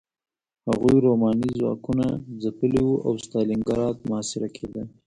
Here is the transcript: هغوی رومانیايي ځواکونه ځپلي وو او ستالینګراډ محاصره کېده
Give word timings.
هغوی 0.69 0.97
رومانیايي 1.07 1.57
ځواکونه 1.59 2.05
ځپلي 2.43 2.81
وو 2.83 2.95
او 3.07 3.13
ستالینګراډ 3.25 3.95
محاصره 4.09 4.49
کېده 4.55 4.83